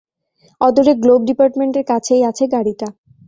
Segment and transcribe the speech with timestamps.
[0.61, 2.87] অদূরে গ্লোভ ডিপার্টম্যান্টের কাছেই আছে গাড়িটা!